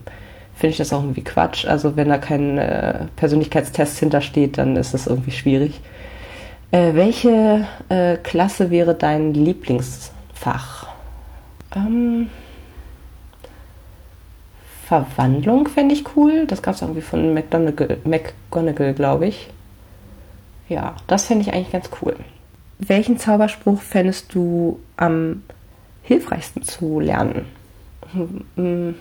finde 0.55 0.71
ich 0.71 0.77
das 0.77 0.93
auch 0.93 1.03
irgendwie 1.03 1.25
Quatsch. 1.25 1.67
Also 1.67 1.97
wenn 1.97 2.09
da 2.09 2.19
kein 2.19 2.59
äh, 2.59 3.07
Persönlichkeitstest 3.17 3.99
hintersteht, 3.99 4.59
dann 4.59 4.77
ist 4.77 4.95
das 4.95 5.07
irgendwie 5.07 5.33
schwierig. 5.33 5.81
Äh, 6.71 6.95
welche 6.95 7.67
äh, 7.89 8.17
Klasse 8.17 8.71
wäre 8.71 8.95
dein 8.95 9.35
Lieblingsfach? 9.35 10.87
Ähm, 11.77 12.29
Verwandlung 14.93 15.69
fände 15.69 15.95
ich 15.95 16.05
cool. 16.17 16.47
Das 16.47 16.61
gab 16.61 16.75
es 16.75 16.83
irgendwie 16.83 17.01
von 17.01 17.33
McGonagall, 17.33 17.97
McGonagall 18.05 18.93
glaube 18.93 19.27
ich. 19.27 19.49
Ja, 20.69 20.97
das 21.07 21.25
fände 21.25 21.41
ich 21.41 21.55
eigentlich 21.55 21.73
ganz 21.73 21.89
cool. 22.03 22.15
Welchen 22.79 23.17
Zauberspruch 23.17 23.81
fändest 23.81 24.35
du 24.35 24.81
am 24.99 25.45
hilfreichsten 26.03 26.63
zu 26.63 27.01
lernen? 27.01 27.47
Hm, 28.13 28.95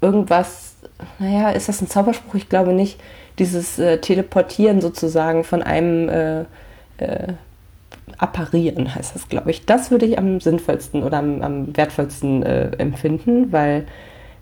irgendwas, 0.00 0.76
naja, 1.18 1.50
ist 1.50 1.68
das 1.68 1.82
ein 1.82 1.88
Zauberspruch? 1.88 2.36
Ich 2.36 2.48
glaube 2.48 2.74
nicht. 2.74 3.00
Dieses 3.40 3.80
äh, 3.80 3.98
Teleportieren 3.98 4.80
sozusagen 4.80 5.42
von 5.42 5.64
einem 5.64 6.08
äh, 6.08 6.40
äh, 6.98 7.32
Apparieren 8.18 8.94
heißt 8.94 9.16
das, 9.16 9.28
glaube 9.28 9.50
ich. 9.50 9.66
Das 9.66 9.90
würde 9.90 10.06
ich 10.06 10.16
am 10.16 10.38
sinnvollsten 10.38 11.02
oder 11.02 11.18
am, 11.18 11.42
am 11.42 11.76
wertvollsten 11.76 12.44
äh, 12.44 12.70
empfinden, 12.76 13.50
weil 13.50 13.86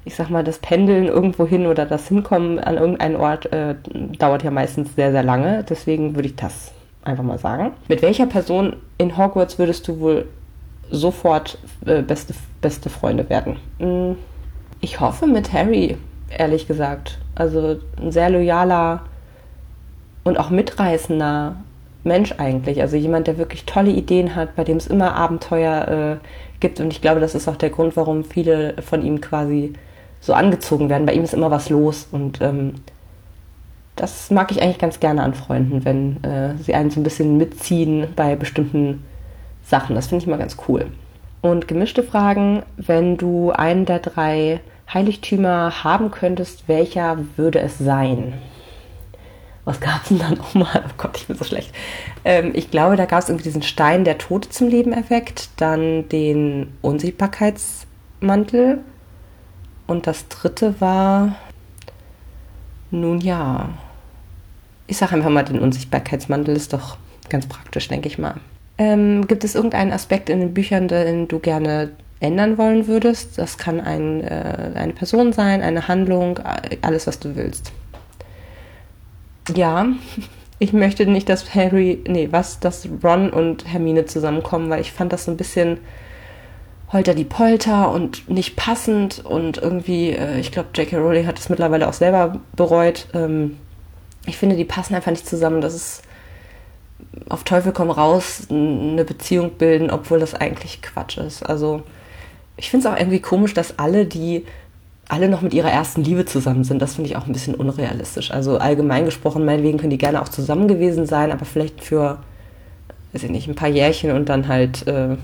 ich 0.05 0.15
sag 0.15 0.31
mal, 0.31 0.43
das 0.43 0.59
Pendeln 0.59 1.07
irgendwo 1.07 1.47
hin 1.47 1.67
oder 1.67 1.87
das 1.87 2.09
Hinkommen 2.09 2.59
an 2.59 2.77
irgendeinen 2.77 3.17
Ort 3.17 3.53
äh, 3.53 3.77
dauert 4.19 4.43
ja 4.43 4.51
meistens 4.51 4.95
sehr, 4.97 5.13
sehr 5.13 5.23
lange. 5.23 5.65
Deswegen 5.69 6.17
würde 6.17 6.29
ich 6.29 6.37
das 6.37 6.73
einfach 7.05 7.23
mal 7.25 7.39
sagen. 7.39 7.73
Mit 7.89 8.03
welcher 8.03 8.27
Person 8.27 8.77
in 8.99 9.17
Hogwarts 9.17 9.59
würdest 9.59 9.87
du 9.87 10.01
wohl 10.01 10.27
sofort 10.91 11.59
äh, 11.87 12.03
beste, 12.03 12.35
beste 12.61 12.91
Freunde 12.91 13.29
werden? 13.31 13.57
Hm, 13.79 14.17
ich 14.81 15.01
hoffe 15.01 15.27
mit 15.27 15.53
Harry, 15.53 15.97
ehrlich 16.37 16.67
gesagt. 16.67 17.19
Also 17.35 17.79
ein 18.01 18.11
sehr 18.11 18.31
loyaler 18.31 19.03
und 20.25 20.39
auch 20.39 20.51
mitreißender 20.51 21.57
Mensch 22.05 22.35
eigentlich. 22.39 22.81
Also 22.81 22.97
jemand, 22.97 23.29
der 23.29 23.39
wirklich 23.39 23.65
tolle 23.65 23.91
Ideen 23.91 24.35
hat, 24.35 24.57
bei 24.57 24.65
dem 24.65 24.77
es 24.77 24.89
immer 24.89 25.15
Abenteuer 25.15 26.19
äh, 26.21 26.27
gibt. 26.59 26.81
Und 26.81 26.93
ich 26.93 27.01
glaube, 27.01 27.21
das 27.21 27.37
ist 27.37 27.47
auch 27.47 27.57
der 27.57 27.71
Grund, 27.71 27.97
warum 27.97 28.25
viele 28.25 28.75
von 28.83 29.05
ihm 29.05 29.21
quasi 29.21 29.75
so 30.23 30.33
angezogen 30.33 30.89
werden. 30.89 31.05
Bei 31.05 31.13
ihm 31.13 31.25
ist 31.25 31.35
immer 31.35 31.51
was 31.51 31.69
los 31.69 32.09
und 32.11 32.41
ähm, 32.41 32.77
das 33.97 34.31
mag 34.31 34.51
ich 34.51 34.63
eigentlich 34.63 34.79
ganz 34.79 35.01
gerne 35.01 35.23
an 35.23 35.35
Freunden, 35.35 35.85
wenn 35.85 36.25
äh, 36.25 36.55
sie 36.63 36.75
einen 36.75 36.91
so 36.91 36.99
ein 37.01 37.03
bisschen 37.03 37.37
mitziehen 37.37 38.07
bei 38.17 38.37
bestimmten 38.37 39.05
Sachen. 39.65 39.95
Das 39.95 40.07
finde 40.07 40.23
ich 40.23 40.29
immer 40.29 40.39
ganz 40.39 40.57
cool. 40.69 40.87
Und 41.43 41.69
gemischte 41.69 42.03
Fragen, 42.03 42.63
wenn 42.77 43.17
du 43.19 43.51
einen 43.51 43.85
der 43.85 43.99
drei 43.99 44.61
Heiligtümer 44.93 45.85
haben 45.85 46.11
könntest, 46.11 46.69
welcher 46.69 47.19
würde 47.37 47.61
es 47.61 47.79
sein? 47.79 48.35
Was 49.65 49.81
gab 49.81 50.03
es 50.03 50.09
denn 50.09 50.19
da 50.19 50.31
nochmal? 50.31 50.85
Oh 50.87 50.95
Gott, 50.99 51.17
ich 51.17 51.27
bin 51.27 51.37
so 51.37 51.45
schlecht. 51.45 51.75
Ähm, 52.25 52.53
ich 52.55 52.71
glaube, 52.71 52.97
da 52.97 53.07
gab 53.07 53.23
es 53.23 53.29
irgendwie 53.29 53.45
diesen 53.45 53.63
Stein, 53.63 54.05
der 54.05 54.19
Tote 54.19 54.49
zum 54.51 54.69
Leben 54.69 54.93
erweckt, 54.93 55.51
dann 55.57 56.09
den 56.09 56.73
Unsichtbarkeitsmantel 56.81 58.79
und 59.87 60.07
das 60.07 60.29
dritte 60.29 60.81
war, 60.81 61.37
nun 62.91 63.21
ja, 63.21 63.71
ich 64.87 64.97
sage 64.97 65.15
einfach 65.15 65.31
mal, 65.31 65.45
den 65.45 65.59
Unsichtbarkeitsmantel 65.59 66.55
ist 66.57 66.73
doch 66.73 66.97
ganz 67.29 67.47
praktisch, 67.47 67.89
denke 67.89 68.09
ich 68.09 68.19
mal. 68.19 68.35
Ähm, 68.79 69.27
gibt 69.27 69.45
es 69.45 69.55
irgendeinen 69.55 69.93
Aspekt 69.93 70.29
in 70.29 70.41
den 70.41 70.55
Büchern, 70.55 70.89
den 70.89 71.29
du 71.29 71.39
gerne 71.39 71.91
ändern 72.21 72.59
wollen 72.59 72.87
würdest? 72.87 73.39
Das 73.39 73.59
kann 73.59 73.81
ein, 73.81 74.23
äh, 74.23 74.73
eine 74.75 74.93
Person 74.93 75.33
sein, 75.33 75.63
eine 75.63 75.89
Handlung, 75.89 76.39
alles, 76.83 77.07
was 77.07 77.19
du 77.19 77.37
willst. 77.37 77.73
Ja, 79.55 79.87
ich 80.59 80.73
möchte 80.73 81.07
nicht, 81.07 81.29
dass 81.29 81.55
Harry, 81.55 82.03
nee, 82.07 82.29
was, 82.31 82.61
dass 82.61 82.89
Ron 83.03 83.31
und 83.31 83.67
Hermine 83.71 84.07
zusammenkommen, 84.07 84.71
weil 84.71 84.81
ich 84.81 84.93
fand 84.93 85.13
das 85.13 85.25
so 85.25 85.31
ein 85.31 85.37
bisschen 85.37 85.79
Holter 86.93 87.15
die 87.15 87.25
Polter 87.25 87.91
und 87.91 88.29
nicht 88.29 88.57
passend 88.57 89.25
und 89.25 89.57
irgendwie, 89.59 90.11
äh, 90.11 90.39
ich 90.39 90.53
glaube, 90.53 90.69
J.K. 90.75 90.99
Rowling 90.99 91.27
hat 91.27 91.39
es 91.39 91.49
mittlerweile 91.49 91.89
auch 91.89 91.95
selber 91.95 92.41
bereut. 92.55 93.07
Ähm, 93.15 93.57
ich 94.27 94.37
finde, 94.37 94.57
die 94.57 94.65
passen 94.65 94.95
einfach 94.95 95.11
nicht 95.11 95.27
zusammen. 95.27 95.61
Das 95.61 95.75
ist 95.75 96.03
auf 97.29 97.45
Teufel 97.45 97.73
komm 97.73 97.91
raus 97.91 98.47
eine 98.51 99.05
Beziehung 99.05 99.53
bilden, 99.53 99.91
obwohl 99.91 100.19
das 100.19 100.35
eigentlich 100.35 100.83
Quatsch 100.83 101.19
ist. 101.19 101.43
Also 101.43 101.83
ich 102.57 102.71
finde 102.71 102.87
es 102.87 102.93
auch 102.93 102.99
irgendwie 102.99 103.21
komisch, 103.21 103.55
dass 103.55 103.79
alle, 103.79 104.07
die 104.07 104.45
alle 105.09 105.29
noch 105.29 105.43
mit 105.43 105.53
ihrer 105.53 105.71
ersten 105.71 106.05
Liebe 106.05 106.25
zusammen 106.25 106.65
sind, 106.65 106.81
das 106.81 106.95
finde 106.95 107.11
ich 107.11 107.17
auch 107.17 107.27
ein 107.27 107.33
bisschen 107.33 107.55
unrealistisch. 107.55 108.31
Also 108.31 108.59
allgemein 108.59 109.05
gesprochen, 109.05 109.45
meinetwegen 109.45 109.79
können 109.79 109.91
die 109.91 109.99
gerne 109.99 110.23
auch 110.23 110.29
zusammen 110.29 110.69
gewesen 110.69 111.07
sein, 111.07 111.33
aber 111.33 111.45
vielleicht 111.45 111.83
für, 111.83 112.19
weiß 113.13 113.25
ich 113.25 113.31
nicht, 113.31 113.49
ein 113.49 113.55
paar 113.55 113.69
Jährchen 113.69 114.13
und 114.13 114.29
dann 114.29 114.49
halt 114.49 114.87
äh, 114.87 115.17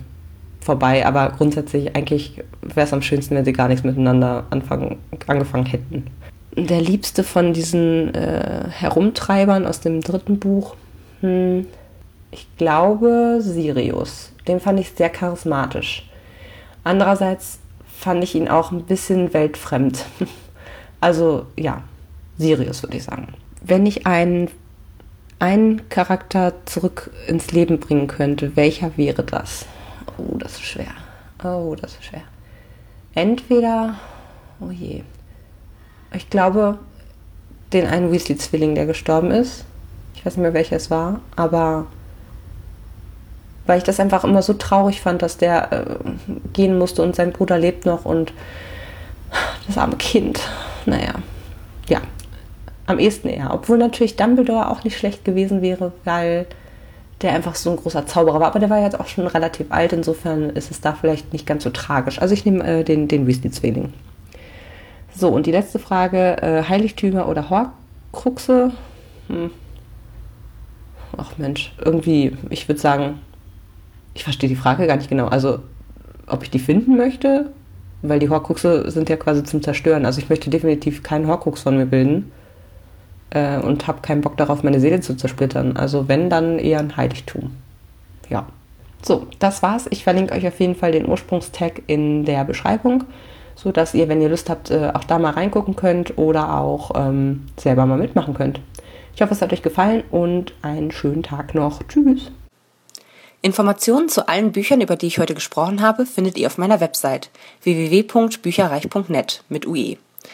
vorbei, 0.60 1.06
aber 1.06 1.30
grundsätzlich 1.36 1.94
eigentlich 1.96 2.42
wäre 2.62 2.86
es 2.86 2.92
am 2.92 3.02
schönsten, 3.02 3.34
wenn 3.34 3.44
sie 3.44 3.52
gar 3.52 3.68
nichts 3.68 3.84
miteinander 3.84 4.46
anfangen, 4.50 4.98
angefangen 5.26 5.66
hätten. 5.66 6.06
Der 6.56 6.80
liebste 6.80 7.22
von 7.24 7.52
diesen 7.52 8.14
äh, 8.14 8.64
Herumtreibern 8.68 9.66
aus 9.66 9.80
dem 9.80 10.00
dritten 10.00 10.38
Buch, 10.38 10.74
hm, 11.20 11.66
ich 12.30 12.46
glaube 12.56 13.38
Sirius. 13.40 14.32
Den 14.46 14.60
fand 14.60 14.80
ich 14.80 14.90
sehr 14.90 15.10
charismatisch. 15.10 16.08
Andererseits 16.84 17.58
fand 17.86 18.22
ich 18.24 18.34
ihn 18.34 18.48
auch 18.48 18.70
ein 18.70 18.84
bisschen 18.84 19.32
weltfremd. 19.32 20.04
Also 21.00 21.46
ja, 21.56 21.84
Sirius 22.38 22.82
würde 22.82 22.96
ich 22.96 23.04
sagen. 23.04 23.28
Wenn 23.62 23.86
ich 23.86 24.04
einen, 24.04 24.50
einen 25.38 25.88
Charakter 25.90 26.54
zurück 26.64 27.12
ins 27.28 27.52
Leben 27.52 27.78
bringen 27.78 28.08
könnte, 28.08 28.56
welcher 28.56 28.96
wäre 28.96 29.22
das? 29.22 29.64
Oh, 30.18 30.36
das 30.38 30.52
ist 30.52 30.64
schwer. 30.64 30.92
Oh, 31.42 31.74
das 31.80 31.92
ist 31.92 32.04
schwer. 32.04 32.22
Entweder, 33.14 33.94
oh 34.60 34.70
je. 34.70 35.02
Ich 36.12 36.28
glaube, 36.30 36.78
den 37.72 37.86
einen 37.86 38.12
Weasley-Zwilling, 38.12 38.74
der 38.74 38.86
gestorben 38.86 39.30
ist. 39.30 39.64
Ich 40.14 40.24
weiß 40.24 40.36
nicht 40.36 40.42
mehr, 40.42 40.54
welcher 40.54 40.76
es 40.76 40.90
war, 40.90 41.20
aber 41.36 41.86
weil 43.66 43.78
ich 43.78 43.84
das 43.84 44.00
einfach 44.00 44.24
immer 44.24 44.40
so 44.42 44.54
traurig 44.54 45.02
fand, 45.02 45.20
dass 45.20 45.36
der 45.36 45.72
äh, 45.72 45.84
gehen 46.54 46.78
musste 46.78 47.02
und 47.02 47.14
sein 47.14 47.32
Bruder 47.32 47.58
lebt 47.58 47.84
noch 47.84 48.06
und 48.06 48.32
das 49.66 49.76
arme 49.76 49.96
Kind. 49.96 50.40
Naja, 50.86 51.12
ja. 51.86 52.00
am 52.86 52.98
ehesten 52.98 53.28
eher. 53.28 53.52
Obwohl 53.52 53.76
natürlich 53.76 54.16
Dumbledore 54.16 54.70
auch 54.70 54.84
nicht 54.84 54.96
schlecht 54.96 55.24
gewesen 55.24 55.60
wäre, 55.60 55.92
weil 56.04 56.46
der 57.22 57.32
einfach 57.32 57.54
so 57.54 57.70
ein 57.70 57.76
großer 57.76 58.06
Zauberer 58.06 58.40
war. 58.40 58.48
Aber 58.48 58.60
der 58.60 58.70
war 58.70 58.80
jetzt 58.80 58.98
auch 58.98 59.08
schon 59.08 59.26
relativ 59.26 59.66
alt, 59.70 59.92
insofern 59.92 60.50
ist 60.50 60.70
es 60.70 60.80
da 60.80 60.92
vielleicht 60.92 61.32
nicht 61.32 61.46
ganz 61.46 61.64
so 61.64 61.70
tragisch. 61.70 62.20
Also 62.20 62.34
ich 62.34 62.44
nehme 62.44 62.64
äh, 62.64 62.84
den, 62.84 63.08
den 63.08 63.26
Weasley-Zwilling. 63.26 63.92
So, 65.14 65.28
und 65.30 65.46
die 65.46 65.52
letzte 65.52 65.78
Frage, 65.78 66.40
äh, 66.42 66.62
Heiligtümer 66.68 67.28
oder 67.28 67.50
Horcruxe? 67.50 68.70
Hm. 69.26 69.50
Ach 71.16 71.36
Mensch, 71.38 71.72
irgendwie, 71.84 72.36
ich 72.50 72.68
würde 72.68 72.80
sagen, 72.80 73.18
ich 74.14 74.22
verstehe 74.22 74.48
die 74.48 74.56
Frage 74.56 74.86
gar 74.86 74.96
nicht 74.96 75.08
genau. 75.08 75.26
Also, 75.26 75.58
ob 76.26 76.44
ich 76.44 76.50
die 76.50 76.60
finden 76.60 76.96
möchte, 76.96 77.50
weil 78.02 78.20
die 78.20 78.28
Horcruxe 78.28 78.90
sind 78.90 79.08
ja 79.08 79.16
quasi 79.16 79.42
zum 79.42 79.62
Zerstören. 79.62 80.06
Also 80.06 80.20
ich 80.20 80.28
möchte 80.28 80.50
definitiv 80.50 81.02
keinen 81.02 81.26
Horcrux 81.26 81.62
von 81.62 81.76
mir 81.76 81.86
bilden 81.86 82.30
äh, 83.30 83.58
und 83.58 83.86
habe 83.86 84.00
keinen 84.00 84.20
Bock 84.20 84.36
darauf, 84.36 84.62
meine 84.62 84.80
Seele 84.80 85.00
zu 85.00 85.16
zersplittern. 85.16 85.76
Also 85.76 86.08
wenn, 86.08 86.30
dann 86.30 86.58
eher 86.58 86.80
ein 86.80 86.96
Heiligtum. 86.96 87.50
Ja. 88.28 88.46
So, 89.02 89.26
das 89.38 89.62
war's. 89.62 89.86
Ich 89.90 90.02
verlinke 90.02 90.34
euch 90.34 90.46
auf 90.46 90.58
jeden 90.58 90.74
Fall 90.74 90.92
den 90.92 91.08
Ursprungstag 91.08 91.82
in 91.86 92.24
der 92.24 92.44
Beschreibung, 92.44 93.04
so 93.54 93.70
dass 93.70 93.94
ihr, 93.94 94.08
wenn 94.08 94.20
ihr 94.20 94.28
Lust 94.28 94.50
habt, 94.50 94.70
äh, 94.70 94.90
auch 94.92 95.04
da 95.04 95.18
mal 95.18 95.32
reingucken 95.32 95.76
könnt 95.76 96.18
oder 96.18 96.58
auch 96.60 96.90
ähm, 96.96 97.46
selber 97.56 97.86
mal 97.86 97.98
mitmachen 97.98 98.34
könnt. 98.34 98.60
Ich 99.14 99.22
hoffe, 99.22 99.34
es 99.34 99.42
hat 99.42 99.52
euch 99.52 99.62
gefallen 99.62 100.02
und 100.10 100.52
einen 100.62 100.90
schönen 100.90 101.22
Tag 101.22 101.54
noch. 101.54 101.82
Tschüss. 101.88 102.30
Informationen 103.40 104.08
zu 104.08 104.28
allen 104.28 104.50
Büchern, 104.50 104.80
über 104.80 104.96
die 104.96 105.06
ich 105.06 105.18
heute 105.20 105.34
gesprochen 105.34 105.80
habe, 105.80 106.06
findet 106.06 106.36
ihr 106.36 106.48
auf 106.48 106.58
meiner 106.58 106.80
Website 106.80 107.30
www.bücherreich.net 107.62 109.44
mit 109.48 109.66
UE. 109.66 109.96